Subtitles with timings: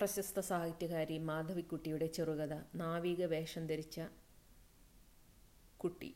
[0.00, 4.00] പ്രശസ്ത സാഹിത്യകാരി മാധവിക്കുട്ടിയുടെ ചെറുകഥ നാവിക വേഷം ധരിച്ച
[5.76, 6.14] കുട്ടി.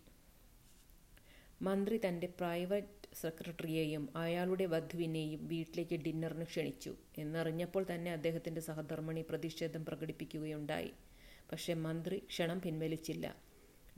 [1.62, 6.94] മന്ത്രി തന്റെ പ്രൈവറ്റ് സെക്രട്ടറിയെയും അയാളുടെ വധുവിനെയും വീട്ടിലേക്ക് ഡിന്നറിന് ക്ഷണിച്ചു.
[7.18, 10.92] എന്നറിഞ്ഞപ്പോൾ തന്നെ അദ്ദേഹത്തിന്റെ സഹധർമ്മിണി പ്രതിഷേധം പ്രകടിപ്പിക്കുകയുണ്ടായി.
[11.52, 13.36] പക്ഷേ മന്ത്രി ക്ഷണം പിൻവലിച്ചില്ല.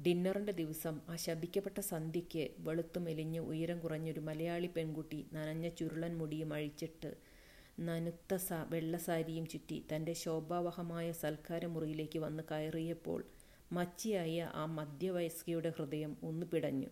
[0.07, 7.36] ഡിന്നറിന്റെ ദിവസം ആ ശബിക്കപ്പെട്ട സന്ധ്യയ്ക്ക് വെളുത്തു മെലിഞ്ഞ് ഉയരം കുറഞ്ഞൊരു മലയാളി പെൺകുട്ടി നനഞ്ഞ ചുരുളൻ മുടിയും അഴിച്ചിട്ട്
[7.79, 13.25] നനുത്ത സ വെള്ളസാരിയും ചുറ്റി തന്റെ ശോഭാവഹമായ സൽക്കാരമുറിയിലേക്ക് വന്ന് കയറിയപ്പോൾ
[13.73, 16.89] മച്ചിയായ ആ മധ്യവയസ്കയുടെ ഹൃദയം ഒന്ന് പിടഞ്ഞു.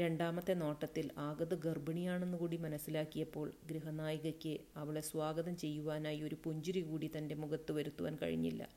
[0.00, 7.72] രണ്ടാമത്തെ നോട്ടത്തിൽ ആഗത ഗർഭിണിയാണെന്ന് കൂടി മനസ്സിലാക്കിയപ്പോൾ ഗൃഹനായികയ്ക്ക് അവളെ സ്വാഗതം ചെയ്യുവാനായി ഒരു പുഞ്ചിരി കൂടി തന്റെ മുഖത്ത്
[7.72, 8.68] വരുത്തുവാൻ കഴിഞ്ഞില്ല.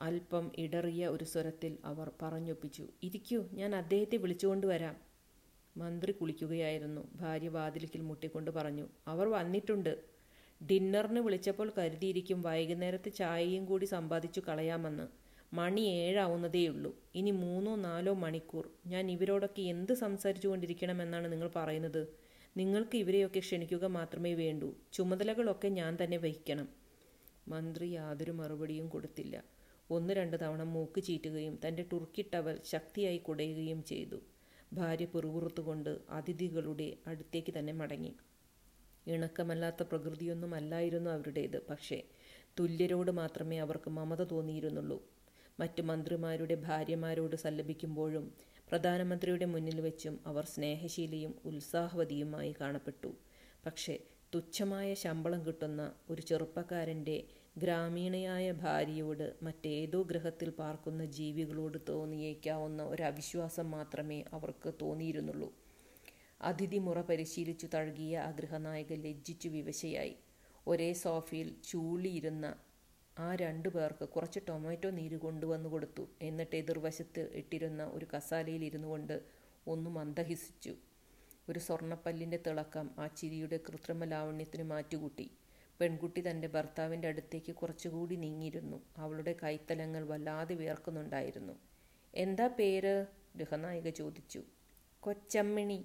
[0.00, 4.96] അല്പം ഇടറിയ ഒരു സ്വരത്തിൽ അവർ പറഞ്ഞൊപ്പിച്ചു ഇരിക്കൂ ഞാൻ അദ്ദേഹത്തെ വിളിച്ചുകൊണ്ട് വരാം.
[5.76, 7.08] മന്ത്രി കുളിക്കുകയായിരുന്നു.
[7.14, 10.19] ഭാര്യ വാതിലിക്കൽ മുട്ടിക്കൊണ്ട് പറഞ്ഞു അവർ വന്നിട്ടുണ്ട്.
[10.60, 15.06] ഡിന്നറിന് വിളിച്ചപ്പോൾ കരുതിയിരിക്കും വൈകുന്നേരത്തെ ചായയും കൂടി സമ്പാദിച്ചു കളയാമെന്ന്.
[15.54, 16.96] മണി ഏഴാവുന്നതേയുള്ളൂ.
[17.14, 18.70] ഇനി മൂന്നോ നാലോ മണിക്കൂർ.
[18.86, 22.02] ഞാൻ ഇവരോടൊക്കെ എന്ത് സംസാരിച്ചു കൊണ്ടിരിക്കണമെന്നാണ് നിങ്ങൾ പറയുന്നത്?
[22.56, 24.74] നിങ്ങൾക്ക് ഇവരെയൊക്കെ ക്ഷണിക്കുക മാത്രമേ വേണ്ടൂ.
[24.92, 26.68] ചുമതലകളൊക്കെ ഞാൻ തന്നെ വഹിക്കണം.
[27.48, 29.42] മന്ത്രി യാതൊരു മറുപടിയും കൊടുത്തില്ല.
[29.90, 34.18] ഒന്ന് രണ്ട് തവണ മൂക്ക് ചീറ്റുകയും തന്റെ ടുർക്കി ടവൽ ശക്തിയായി കുടയുകയും ചെയ്തു.
[34.72, 38.12] ഭാര്യ പിറുപിറുത്തുകൊണ്ട് അതിഥികളുടെ അടുത്തേക്ക് തന്നെ മടങ്ങി.
[39.10, 41.66] ഇണക്കമല്ലാത്ത പ്രകൃതിയൊന്നും അല്ലായിരുന്നു അവരുടേത്.
[41.70, 42.02] പക്ഷേ
[42.58, 45.02] തുല്യരോട് മാത്രമേ അവർക്ക് മമത തോന്നിയിരുന്നുള്ളൂ.
[45.60, 48.32] മറ്റു മന്ത്രിമാരുടെ ഭാര്യമാരോട് സല്ലപിക്കുമ്പോഴും
[48.70, 53.14] പ്രധാനമന്ത്രിയുടെ മുന്നിൽ വെച്ചും അവർ സ്നേഹശീലിയും ഉത്സാഹവതിയുമായി കാണപ്പെട്ടു.
[53.66, 53.98] പക്ഷേ
[54.34, 57.24] തുച്ഛമായ ശമ്പളം കിട്ടുന്ന ഒരു ചെറുപ്പക്കാരന്റെ
[57.58, 65.50] ഗ്രാമീണയായ ഭാര്യയോട് മറ്റേതോ ഗ്രഹത്തിൽ പാർക്കുന്ന ജീവികളോട് തോന്നിയേക്കാവുന്ന ഒരു അവിശ്വാസം മാത്രമേ അവർക്ക് തോന്നിയിരുന്നുള്ളൂ.
[66.42, 70.16] അതിഥി മുറ പരിശീലിച്ചു തഴുകിയ ആ ഗൃഹനായക ലജ്ജിച്ചു വിവശയായി.
[70.66, 72.54] ഒരേ സോഫയിൽ ചൂളിയിരുന്ന
[73.18, 76.08] ആ രണ്ടു പേർക്ക് കുറച്ച് ടൊമാറ്റോ നീര് കൊണ്ടുവന്നു കൊടുത്തു.
[76.22, 79.22] എന്നിട്ട് എതിർവശത്ത് ഇട്ടിരുന്ന ഒരു കസാലയിൽ ഇരുന്നു കൊണ്ട്
[79.66, 80.74] ഒന്ന് മന്ദഹിസിച്ചു.
[81.48, 85.30] ഒരു സ്വർണപ്പല്ലിന്റെ തിളക്കം ആ ചിരിയുടെ കൃത്രിമ ലാവണ്യത്തിന് മാറ്റുകൂട്ടി.
[85.80, 88.82] പെൺകുട്ടി തന്റെ ഭർത്താവിന്റെ അടുത്തേക്ക് കുറച്ചുകൂടി നീങ്ങിയിരുന്നു.
[88.96, 91.52] അവളുടെ കൈത്തലങ്ങൾ വല്ലാതെ വിയർക്കുന്നുണ്ടായിരുന്നു.
[92.14, 93.06] എന്താ പേര്?
[93.36, 94.42] ഗൃഹനായിക ചോദിച്ചു.
[95.00, 95.84] കൊച്ചമ്മിണി.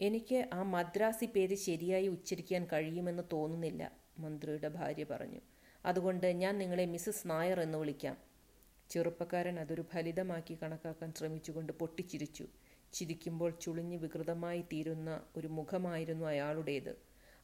[0.00, 5.40] എനിക്ക് ആ മദ്രാസി പേര് ശരിയായി ഉച്ചരിക്കാൻ കഴിയുമെന്ന് തോന്നുന്നില്ല മന്ത്രിയുടെ ഭാര്യ പറഞ്ഞു.
[5.84, 8.16] അതുകൊണ്ട് ഞാൻ നിങ്ങളെ മിസ്സസ് നായർ എന്ന് വിളിക്കാം.
[8.90, 12.46] ചെറുപ്പക്കാരൻ അതൊരു ഫലിതമാക്കി കണക്കാക്കാൻ ശ്രമിച്ചുകൊണ്ട് പൊട്ടിച്ചിരിച്ചു.
[12.92, 16.92] ചിരിക്കുമ്പോൾ ചുളിഞ്ഞ് വികൃതമായി തീരുന്ന ഒരു മുഖമായിരുന്നു അയാളുടേത്.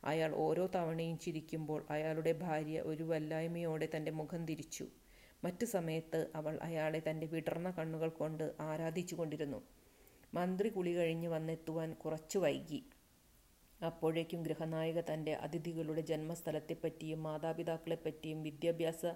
[0.04, 4.86] അയാൾ ഓരോ തവണയും ചിരിക്കുമ്പോൾ അയാളുടെ ഭാര്യ ഒരു വല്ലായ്മയോടെ തന്റെ മുഖം തിരിച്ചു.
[5.44, 9.62] മറ്റു സമയത്ത് അവൾ അയാളെ തന്റെ വിടർന്ന കണ്ണുകൾ കൊണ്ട് ആരാധിച്ചു കൊണ്ടിരുന്നു
[10.34, 12.82] മന്ത്രി കുളി കഴിഞ്ഞ് വന്നെത്തുവാൻ കുറച്ചു വൈകി.
[13.84, 19.06] അപ്പോഴേക്കും ഗൃഹനായക തന്റെ അതിഥികളുടെ ജന്മസ്ഥലത്തെപ്പറ്റിയും മാതാപിതാക്കളെപ്പറ്റിയും വിദ്യാഭ്യാസ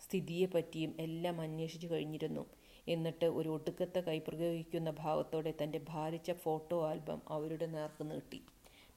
[0.00, 2.46] സ്ഥിതിയെപ്പറ്റിയും എല്ലാം അന്വേഷിച്ചു കഴിഞ്ഞിരുന്നു.
[2.88, 8.40] എന്നിട്ട് ഒരു ഒടുക്കത്തെ കൈപ്രയോഗിക്കുന്ന ഭാവത്തോടെ തന്റെ ഭാരിച്ച ഫോട്ടോ ആൽബം അവരുടെ നേർക്ക് നീട്ടി.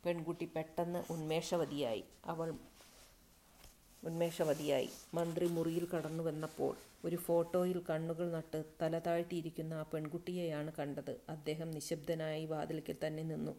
[0.05, 2.03] പെൺകുട്ടി പെട്ടെന്ന് ഉന്മേഷവതിയായി.
[2.25, 2.53] അവൾ
[4.03, 4.89] ഉന്മേഷവതിയായി.
[5.13, 6.73] മന്ത്രി മുറിയിൽ കടന്നു വന്നപ്പോൾ
[7.05, 11.13] ഒരു ഫോട്ടോയിൽ കണ്ണുകൾ നട്ട് തല താഴ്ത്തിയിരിക്കുന്ന ആ പെൺകുട്ടിയെയാണ് കണ്ടത്.
[11.29, 13.53] അദ്ദേഹം നിശബ്ദനായി വാതിൽക്കൽ തന്നെ നിന്നു.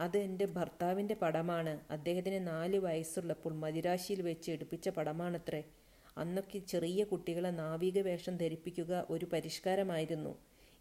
[0.00, 1.80] അത് എന്റെ ഭർത്താവിന്റെ പടമാണ്.
[1.90, 5.62] അദ്ദേഹത്തിന് നാല് വയസ്സുള്ളപ്പോൾ മദിരാശിയിൽ വെച്ച് എടുപ്പിച്ച പടമാണത്രേ.
[6.18, 10.32] അന്നൊക്കെ ചെറിയ കുട്ടികളെ നാവിക വേഷം ധരിപ്പിക്കുക ഒരു പരിഷ്കാരമായിരുന്നു.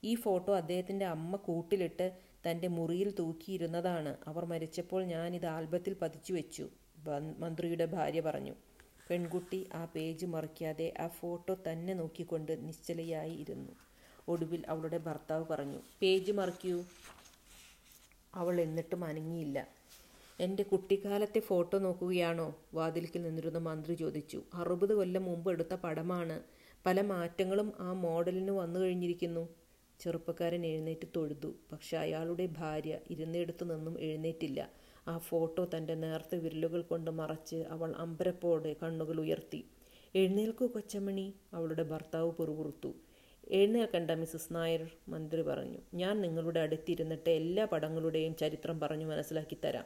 [0.04, 2.08] ഈ ഫോട്ടോ അദ്ദേഹത്തിന്റെ അമ്മ കൂട്ടിലിട്ട്
[2.46, 4.18] തന്റെ മുറിയിൽ തൂക്കിയിരുന്നതാണ്.
[4.28, 6.66] അവർ മരിച്ചപ്പോൾ ഞാനിത് ആൽബത്തിൽ പതിച്ചു വെച്ചു
[7.40, 8.56] മന്ത്രിയുടെ ഭാര്യ പറഞ്ഞു.
[9.10, 13.72] പെൺകുട്ടി ആ പേജ് മറിക്കാതെ ആ ഫോട്ടോ തന്നെ നോക്കിക്കൊണ്ട് നിശ്ചലയായി ഇരുന്നു
[14.28, 16.84] ഒടുവിൽ അവളുടെ ഭർത്താവ് പറഞ്ഞു പേജ് മറിക്കൂ.
[18.36, 19.68] അവൾ എന്നിട്ടും അനങ്ങിയില്ല.
[20.40, 22.56] എന്റെ കുട്ടിക്കാലത്തെ ഫോട്ടോ നോക്കുകയാണോ?
[22.74, 24.44] വാതിൽക്കിൽ നിന്നിരുന്ന മന്ത്രി ചോദിച്ചു.
[24.54, 26.44] അറുപത് കൊല്ലം മുമ്പ് എടുത്ത പടമാണ്.
[26.86, 29.50] പല മാറ്റങ്ങളും ആ മോഡലിന് വന്നു കഴിഞ്ഞിരിക്കുന്നു.
[30.00, 31.56] ചെറുപ്പക്കാരൻ എഴുന്നേറ്റ് തൊഴുതു.
[31.72, 34.70] പക്ഷെ അയാളുടെ ഭാര്യ ഇരുന്നിടത്തു നിന്നും എഴുന്നേറ്റില്ല.
[35.08, 39.66] ആ ഫോട്ടോ തന്റെ നേർത്ത വിരലുകൾ കൊണ്ട് മറച്ച് അവൾ അമ്പരപ്പോടെ കണ്ണുകൾ ഉയർത്തി.
[40.16, 42.96] എഴുന്നേൽക്കൂ കൊച്ചമണി അവളുടെ ഭർത്താവ് പുറകുറുത്തു
[43.48, 45.80] എഴുന്നേൽക്കണ്ട മിസ്സസ് നായർ മന്ത്രി പറഞ്ഞു.
[45.94, 49.86] ഞാൻ നിങ്ങളുടെ അടുത്തിരുന്നിട്ട് എല്ലാ പടങ്ങളുടെയും ചരിത്രം പറഞ്ഞു മനസ്സിലാക്കി തരാം.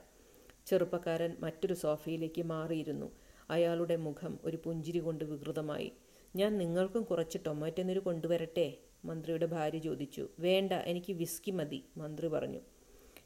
[0.67, 3.11] ചെറുപ്പക്കാരൻ മറ്റൊരു സോഫയിലേക്ക് മാറിയിരുന്നു.
[3.49, 5.91] അയാളുടെ മുഖം ഒരു പുഞ്ചിരി കൊണ്ട് വികൃതമായി.
[6.35, 8.77] ഞാൻ നിങ്ങൾക്കും കുറച്ച് ടൊമാറ്റോ നീര് കൊണ്ടുവരട്ടെ?
[9.05, 10.29] മന്ത്രിയുടെ ഭാര്യ ചോദിച്ചു.
[10.39, 12.61] വേണ്ട എനിക്ക് വിസ്കി മതി മന്ത്രി പറഞ്ഞു.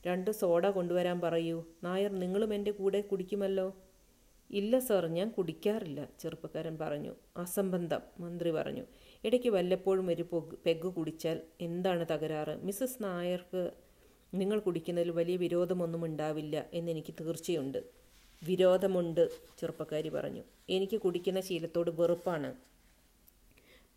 [0.05, 1.63] രണ്ട് സോഡ കൊണ്ടുവരാൻ പറയൂ.
[1.83, 3.75] നായർ നിങ്ങളും എന്റെ കൂടെ കുടിക്കുമല്ലോ?
[4.51, 7.15] ഇല്ല സാർ ഞാൻ കുടിക്കാറില്ല ചെറുപ്പക്കാരൻ പറഞ്ഞു.
[7.37, 8.83] അസംബന്ധം മന്ത്രി പറഞ്ഞു.
[9.23, 12.63] ഇടയ്ക്ക് വല്ലപ്പോഴും ഒരു പൊഗ് പെഗ് കുടിച്ചാൽ എന്താണ് തകരാറ്?
[12.63, 13.71] മിസ്സസ് നായർക്ക്
[14.33, 17.83] നിങ്ങൾ കുടിക്കുന്നതിൽ വലിയ വിരോധമൊന്നും ഉണ്ടാവില്ല എന്നെനിക്ക് തീർച്ചയുണ്ട്.
[18.43, 19.29] വിരോധമുണ്ട്
[19.59, 20.43] ചെറുപ്പക്കാരി പറഞ്ഞു.
[20.69, 22.53] എനിക്ക് കുടിക്കുന്ന ശീലത്തോട് വെറുപ്പാണ്.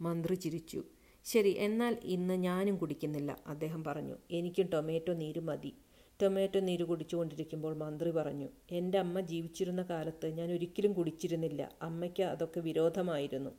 [0.01, 0.85] മന്ത്രി ചിരിച്ചു.
[1.25, 4.17] ശരി എന്നാൽ ഇന്ന് ഞാനും കുടിക്കുന്നില്ല അദ്ദേഹം പറഞ്ഞു.
[4.31, 5.75] എനിക്കും ടൊമാറ്റോ നീര് മതി.
[6.23, 11.69] ടൊമാറ്റോ നീര് കുടിച്ചുകൊണ്ടിരിക്കുമ്പോൾ മന്ത്രി പറഞ്ഞു എന്റെ അമ്മ ജീവിച്ചിരുന്ന കാലത്ത് ഞാൻ ഒരിക്കലും കുടിച്ചിരുന്നില്ല.
[11.83, 13.51] അമ്മയ്ക്ക് അതൊക്കെ വിരോധമായിരുന്നു.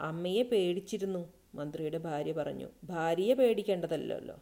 [0.00, 1.22] അമ്മയെ പേടിച്ചിരുന്നു
[1.54, 2.68] മന്ത്രിയുടെ ഭാര്യ പറഞ്ഞു.
[2.84, 4.36] ഭാര്യയെ പേടിക്കേണ്ടതല്ലോ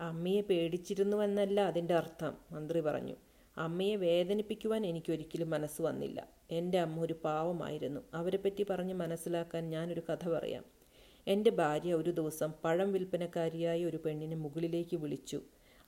[0.00, 3.16] അമ്മയെ പേടിച്ചിരുന്നുവെന്നല്ല അതിന്റെ അർത്ഥം മന്ത്രി പറഞ്ഞു.
[3.58, 6.28] അമ്മയെ വേദനിപ്പിക്കുവാൻ എനിക്കൊരിക്കലും മനസ്സ് വന്നില്ല.
[6.50, 8.00] എന്റെ അമ്മ ഒരു പാവമായിരുന്നു.
[8.14, 10.64] അവരെപ്പറ്റി പറഞ്ഞ് മനസ്സിലാക്കാൻ ഞാനൊരു കഥ പറയാം.
[11.26, 15.40] എന്റെ ഭാര്യ ഒരു ദിവസം പഴം വിൽപ്പനക്കാരിയായ ഒരു പെണ്ണിനെ മുകളിലേക്ക് വിളിച്ചു.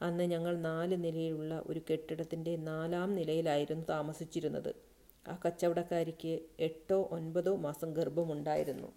[0.03, 4.75] അന്ന് ഞങ്ങൾ നാല് നിലയിലുള്ള ഒരു കെട്ടിടത്തിന്റെ നാലാം നിലയിലായിരുന്നു താമസിച്ചിരുന്നത്.
[5.29, 8.89] ആ കച്ചവടക്കാരിക്ക് എട്ടോ ഒൻപതോ മാസം ഗർഭമുണ്ടായിരുന്നു.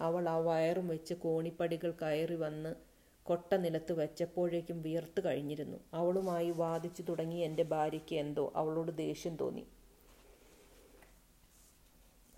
[0.00, 2.74] അവൾ ആ വയറും വെച്ച് കോണിപ്പടികൾ കയറി വന്ന്
[3.22, 5.78] കൊട്ട നിലത്ത് വെച്ചപ്പോഴേക്കും വിയർത്ത് കഴിഞ്ഞിരുന്നു.
[5.94, 8.52] അവളുമായി വാദിച്ചു തുടങ്ങി എന്റെ ഭാര്യയ്ക്ക് എന്തോ?
[8.56, 9.66] അവളോട് ദേഷ്യം തോന്നി.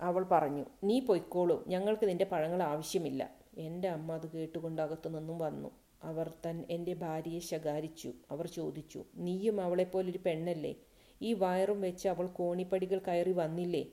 [0.00, 1.64] അവൾ പറഞ്ഞു നീ പൊയ്ക്കോളൂ.
[1.68, 3.30] ഞങ്ങൾക്ക് നിന്റെ പഴങ്ങൾ ആവശ്യമില്ല.
[3.58, 5.83] എന്റെ അമ്മ അത് കേട്ടുകൊണ്ട് അകത്തു നിന്നും വന്നു.
[6.04, 8.12] അവർ തൻ എന്റെ ഭാര്യയെ ശകാരിച്ചു.
[8.30, 10.74] അവർ ചോദിച്ചു നീയും അവളെപ്പോലൊരു പെണ്ണല്ലേ?
[11.22, 13.86] ഈ വയറും വെച്ച് അവൾ കോണിപ്പടികൾ കയറി വന്നില്ലേ?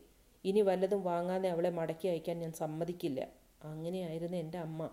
[0.45, 3.27] ഇനി വല്ലതും വാങ്ങാതെ അവളെ മടക്കി അയക്കാൻ ഞാൻ സമ്മതിക്കില്ല.
[3.63, 4.89] അങ്ങനെയായിരുന്നു എന്റെ അമ്മ.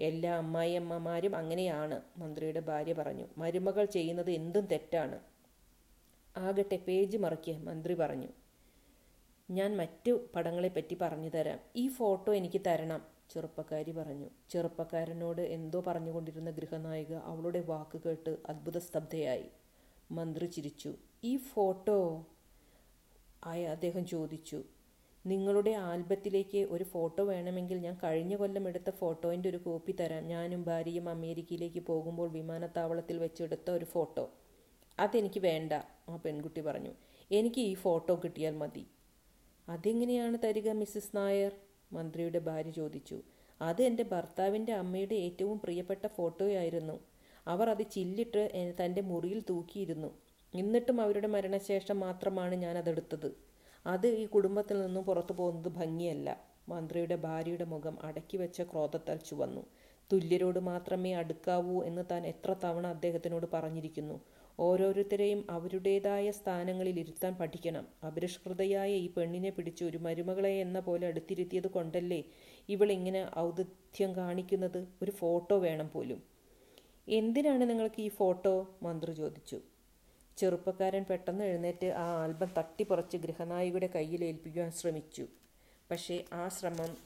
[0.00, 3.26] എല്ലാ അമ്മായിയമ്മമാരും അങ്ങനെയാണ് മന്ത്രിയുടെ ഭാര്യ പറഞ്ഞു.
[3.38, 5.20] മരുമകൾ ചെയ്യുന്നത് എന്തും തെറ്റാണ്.
[6.36, 8.28] ആകട്ടെ പേജ് മറിക്ക് മന്ത്രി പറഞ്ഞു.
[9.50, 11.58] ഞാൻ മറ്റു പടങ്ങളെപ്പറ്റി പറഞ്ഞു തരാം.
[11.76, 13.13] ഈ ഫോട്ടോ എനിക്ക് തരണം.
[13.30, 14.30] ചെറുപ്പക്കാരി പറഞ്ഞു.
[14.50, 19.48] ചെറുപ്പക്കാരനോട് എന്തോ പറഞ്ഞുകൊണ്ടിരുന്ന ഗൃഹനായിക അവളുടെ വാക്ക് കേട്ട് അത്ഭുത സ്തബ്ധയായി
[20.10, 20.94] മന്ത്രി ചിരിച്ചു.
[21.24, 22.26] ഈ ഫോട്ടോ
[23.44, 24.62] ആയ അദ്ദേഹം ചോദിച്ചു.
[25.26, 30.24] നിങ്ങളുടെ ആൽബത്തിലേക്ക് ഒരു ഫോട്ടോ വേണമെങ്കിൽ ഞാൻ കഴിഞ്ഞ കൊല്ലം എടുത്ത ഫോട്ടോയിന്റെ ഒരു കോപ്പി തരാം.
[30.24, 34.30] ഞാനും ഭാര്യയും അമേരിക്കയിലേക്ക് പോകുമ്പോൾ വിമാനത്താവളത്തിൽ വെച്ചെടുത്ത ഒരു ഫോട്ടോ.
[34.98, 35.72] അതെനിക്ക് വേണ്ട
[36.08, 36.92] ആ പെൺകുട്ടി പറഞ്ഞു.
[37.30, 38.86] എനിക്ക് ഈ ഫോട്ടോ കിട്ടിയാൽ മതി.
[39.68, 41.52] അതെങ്ങനെയാണ് തരിക മിസ്സിസ് നായർ?
[41.96, 43.18] മന്ത്രിയുടെ ഭാര്യ ചോദിച്ചു.
[43.60, 46.96] അത് എന്റെ ഭർത്താവിന്റെ അമ്മയുടെ ഏറ്റവും പ്രിയപ്പെട്ട ഫോട്ടോയായിരുന്നു.
[47.46, 48.42] അവർ അത് ചില്ലിട്ട്
[48.80, 50.10] തന്റെ മുറിയിൽ തൂക്കിയിരുന്നു.
[50.52, 53.28] എന്നിട്ടും അവരുടെ മരണശേഷം മാത്രമാണ് ഞാൻ അതെടുത്തത്.
[53.84, 56.28] അത് ഈ കുടുംബത്തിൽ നിന്നും പുറത്തു പോകുന്നത് ഭംഗിയല്ല.
[56.68, 59.62] മന്ത്രിയുടെ ഭാര്യയുടെ മുഖം അടക്കി വെച്ച ക്രോധത്താൽ ചുവന്നു.
[60.10, 64.16] തുല്യരോട് മാത്രമേ അടുക്കാവൂ എന്ന് താൻ എത്ര തവണ അദ്ദേഹത്തിനോട് പറഞ്ഞിരിക്കുന്നു.
[64.58, 67.88] ഓരോരുത്തരെയും അവരുടേതായ സ്ഥാനങ്ങളിൽ ഇരുത്താൻ പഠിക്കണം.
[68.06, 72.24] അപരിഷ്കൃതയായ ഈ പെണ്ണിനെ പിടിച്ച് ഒരു മരുമകളെ എന്ന പോലെ അടുത്തിരുത്തിയത് കൊണ്ടല്ലേ
[72.68, 74.86] ഇവളിങ്ങനെ ഔദിത്യം കാണിക്കുന്നത്?
[75.02, 76.22] ഒരു ഫോട്ടോ വേണം പോലും.
[77.08, 78.76] എന്തിനാണ് നിങ്ങൾക്ക് ഈ ഫോട്ടോ?
[78.82, 79.60] മന്ത്രി ചോദിച്ചു.
[80.36, 85.26] ചെറുപ്പക്കാരൻ പെട്ടെന്ന് എഴുന്നേറ്റ് ആ ആൽബം തട്ടിപ്പറിച്ച് ഗൃഹനായികയുടെ കയ്യിൽ ഏൽപ്പിക്കുവാൻ ശ്രമിച്ചു.
[85.90, 86.96] പക്ഷേ ആ ശ്രമം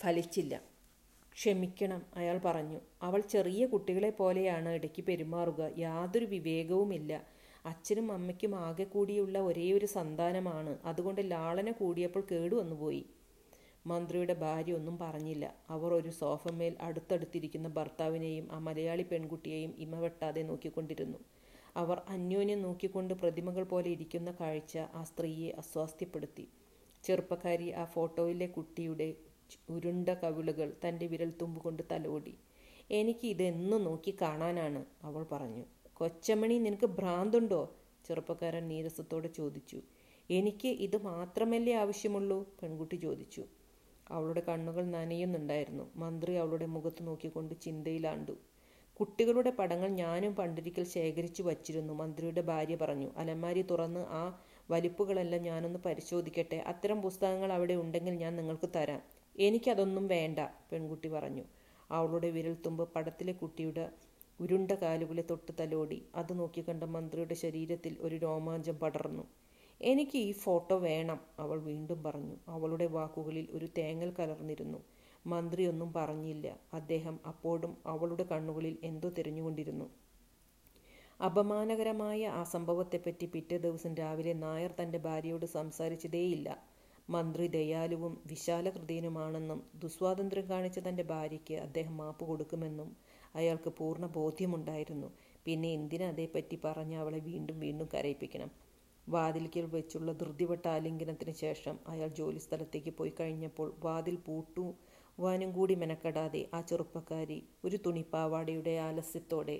[0.00, 0.69] ഫലിച്ചില്ല.
[1.40, 2.78] ക്ഷമിക്കണം അയാൾ പറഞ്ഞു.
[3.02, 5.70] അവൾ ചെറിയ കുട്ടികളെ പോലെയാണ് ഇടയ്ക്ക് പെരുമാറുക.
[5.78, 7.12] യാതൊരു വിവേകവുമില്ല.
[7.64, 10.78] അച്ഛനും അമ്മയ്ക്കും ആകെ കൂടിയുള്ള ഒരേ ഒരു സന്താനമാണ്.
[10.84, 13.02] അതുകൊണ്ട് ലാളന കൂടിയപ്പോൾ കേടുവന്നുപോയി
[13.86, 15.54] മന്ത്രിയുടെ ഭാര്യ ഒന്നും പറഞ്ഞില്ല.
[15.70, 21.18] അവർ ഒരു സോഫമേൽ അടുത്തടുത്തിരിക്കുന്ന ഭർത്താവിനെയും ആ മലയാളി പെൺകുട്ടിയെയും ഇമവെട്ടാതെ നോക്കിക്കൊണ്ടിരുന്നു.
[21.76, 26.48] അവർ അന്യോന്യം നോക്കിക്കൊണ്ട് പ്രതിമകൾ പോലെ ഇരിക്കുന്ന കാഴ്ച ആ സ്ത്രീയെ അസ്വാസ്ഥ്യപ്പെടുത്തി.
[27.04, 29.08] ചെറുപ്പക്കാരി ആ ഫോട്ടോയിലെ കുട്ടിയുടെ
[29.70, 32.34] ഉരുണ്ട കവിളുകൾ തന്റെ വിരൽത്തുമ്പ് കൊണ്ട് തലോടി
[32.90, 35.64] എനിക്ക് ഇതെന്നും നോക്കി കാണാനാണ് അവൾ പറഞ്ഞു.
[35.92, 37.76] കൊച്ചമണി നിനക്ക് ഭ്രാന്തുണ്ടോ?
[38.06, 39.80] ചെറുപ്പക്കാരൻ നീരസത്തോടെ ചോദിച്ചു.
[40.30, 42.56] എനിക്ക് ഇത് മാത്രമല്ലേ ആവശ്യമുള്ളൂ?
[42.62, 43.44] പെൺകുട്ടി ചോദിച്ചു.
[44.10, 45.90] അവളുടെ കണ്ണുകൾ നനയുന്നുണ്ടായിരുന്നു.
[45.96, 48.32] മന്ത്രി അവളുടെ മുഖത്ത് നോക്കിക്കൊണ്ട് ചിന്തയിലാണ്ടു.
[48.94, 53.10] കുട്ടികളുടെ പടങ്ങൾ ഞാനും പണ്ടൊരിക്കൽ ശേഖരിച്ചു വച്ചിരുന്നു മന്ത്രിയുടെ ഭാര്യ പറഞ്ഞു.
[53.16, 56.56] അലമാരി തുറന്ന് ആ വലിപ്പുകളെല്ലാം ഞാനൊന്ന് പരിശോധിക്കട്ടെ.
[56.66, 59.19] അത്തരം പുസ്തകങ്ങൾ അവിടെ ഉണ്ടെങ്കിൽ ഞാൻ നിങ്ങൾക്ക് തരാം.
[59.38, 60.38] എനിക്കതൊന്നും വേണ്ട
[60.70, 61.44] പെൺകുട്ടി പറഞ്ഞു.
[61.90, 63.84] അവളുടെ വിരൽത്തുമ്പ് പടത്തിലെ കുട്ടിയുടെ
[64.40, 66.02] ഉരുണ്ട കാലുകളെ തൊട്ട് തലോടി.
[66.14, 69.24] അത് നോക്കിക്കണ്ട മന്ത്രിയുടെ ശരീരത്തിൽ ഒരു രോമാഞ്ചം പടർന്നു.
[69.80, 72.36] എനിക്ക് ഈ ഫോട്ടോ വേണം അവൾ വീണ്ടും പറഞ്ഞു.
[72.48, 74.80] അവളുടെ വാക്കുകളിൽ ഒരു തേങ്ങൽ കലർന്നിരുന്നു.
[75.26, 76.56] മന്ത്രി ഒന്നും പറഞ്ഞില്ല.
[76.72, 79.90] അദ്ദേഹം അപ്പോഴും അവളുടെ കണ്ണുകളിൽ എന്തോ തിരഞ്ഞുകൊണ്ടിരുന്നു.
[81.20, 86.48] അപമാനകരമായ ആ സംഭവത്തെപ്പറ്റി പിറ്റേ ദിവസം രാവിലെ നായർ തന്റെ ഭാര്യയോട് സംസാരിച്ചതേയില്ല.
[87.10, 92.96] മന്ത്രി ദയാലുവും വിശാലഹൃദയനുമാണെന്നും ദുസ്വാതന്ത്ര്യം കാണിച്ച തന്റെ ഭാര്യയ്ക്ക് അദ്ദേഹം മാപ്പ് കൊടുക്കുമെന്നും
[93.34, 95.08] അയാൾക്ക് പൂർണ ബോധ്യമുണ്ടായിരുന്നു.
[95.44, 98.50] പിന്നെ എന്തിനാ അതേപ്പറ്റി പറഞ്ഞ് അവളെ വീണ്ടും വീണ്ടും കരയിപ്പിക്കണം?
[99.08, 104.64] വാതിൽക്കൽ വെച്ചുള്ള ധൃതിവട്ട ആലിംഗനത്തിന് ശേഷം അയാൾ ജോലിസ്ഥലത്തേക്ക് പോയി കഴിഞ്ഞപ്പോൾ വാതിൽ പൂട്ടു
[105.18, 109.56] വാനും കൂടി മെനക്കെടാതെ ആ ചെറുപ്പക്കാരി ഒരു തുണിപ്പാവാടയുടെ ആലസ്യത്തോടെ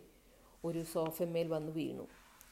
[0.64, 2.04] ഒരു സോഫമേൽ വന്നു വീണു.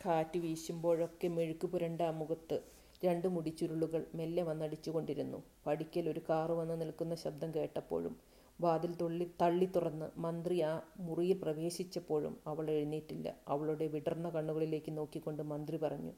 [0.07, 2.59] കാറ്റ് വീശുമ്പോഴൊക്കെ മെഴുക്ക് പുരണ്ട മുഖത്ത്
[3.05, 5.39] രണ്ട് മുടിച്ചുരുളുകൾ മെല്ലെ വന്നടിച്ചുകൊണ്ടിരുന്നു.
[5.67, 8.15] പടിക്കൽ ഒരു കാറ് വന്ന് നിൽക്കുന്ന ശബ്ദം കേട്ടപ്പോഴും
[8.61, 10.73] വാതിൽ തുള്ളി തള്ളി തുറന്ന് മന്ത്രി ആ
[11.07, 13.29] മുറിയിൽ പ്രവേശിച്ചപ്പോഴും അവൾ എഴുന്നേറ്റില്ല.
[13.55, 16.15] അവളുടെ വിടർന്ന കണ്ണുകളിലേക്ക് നോക്കിക്കൊണ്ട് മന്ത്രി പറഞ്ഞു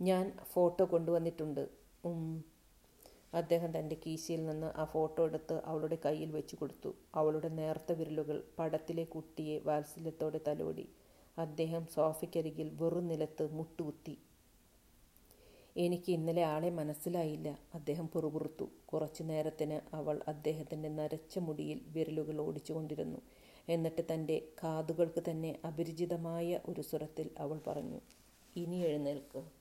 [0.00, 1.64] ഞാൻ ഫോട്ടോ കൊണ്ടുവന്നിട്ടുണ്ട്.
[3.40, 6.90] അദ്ദേഹം തന്റെ കീശയിൽ നിന്ന് ആ ഫോട്ടോ എടുത്ത് അവളുടെ കയ്യിൽ വെച്ചു കൊടുത്തു.
[7.20, 10.86] അവളുടെ നേർത്ത വിരലുകൾ പടത്തിലെ കുട്ടിയെ വാത്സല്യത്തോടെ തലോടി.
[11.36, 14.14] അദ്ദേഹം സോഫയ്ക്കരികിൽ വെറും നിലത്ത് മുട്ടുകുത്തി.
[15.76, 17.58] എനിക്ക് ഇന്നലെ ആളെ മനസ്സിലായില്ല.
[17.74, 23.18] അദ്ദേഹം പുറകുറുത്തു കുറച്ചു നേരത്തിന് അവൾ അദ്ദേഹത്തിന്റെ നരച്ച മുടിയിൽ വിരലുകൾ ഓടിച്ചുകൊണ്ടിരുന്നു.
[23.68, 28.00] എന്നിട്ട് തന്റെ കാതുകൾക്ക് തന്നെ അപരിചിതമായ ഒരു സ്വരത്തിൽ അവൾ പറഞ്ഞു
[28.56, 29.59] ഇനി എഴുന്നേൽക്ക്.